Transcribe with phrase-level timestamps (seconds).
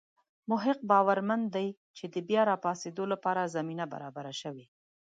[0.49, 1.67] مح ق باورمن دی
[1.97, 4.65] چې د بیا راپاڅېدو لپاره زمینه برابره شوې.